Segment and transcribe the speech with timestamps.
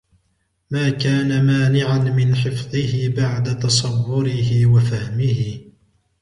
[0.71, 5.59] مَا كَانَ مَانِعًا مِنْ حِفْظِهِ بَعْدَ تَصَوُّرِهِ وَفَهْمِهِ